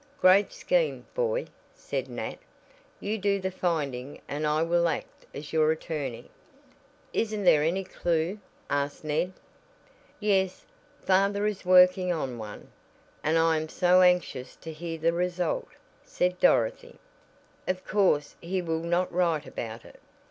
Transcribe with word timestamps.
"Great 0.19 0.51
scheme, 0.51 1.05
boy," 1.13 1.45
said 1.75 2.09
Nat, 2.09 2.39
"you 2.99 3.19
do 3.19 3.39
the 3.39 3.51
finding 3.51 4.19
and 4.27 4.47
I 4.47 4.63
will 4.63 4.87
act 4.87 5.27
as 5.31 5.53
your 5.53 5.71
attorney." 5.71 6.31
"Isn't 7.13 7.43
there 7.43 7.61
any 7.61 7.83
clue?" 7.83 8.39
asked 8.67 9.03
Ned. 9.03 9.31
"Yes, 10.19 10.65
father 11.01 11.45
is 11.45 11.65
working 11.67 12.11
on 12.11 12.39
one, 12.39 12.71
and 13.23 13.37
I 13.37 13.57
am 13.57 13.69
so 13.69 14.01
anxious 14.01 14.55
to 14.55 14.73
hear 14.73 14.97
the 14.97 15.13
result," 15.13 15.67
said 16.03 16.39
Dorothy. 16.39 16.97
"Of 17.67 17.85
course 17.85 18.35
he 18.41 18.59
will 18.59 18.81
not 18.81 19.13
write 19.13 19.45
about 19.45 19.85
it. 19.85 19.99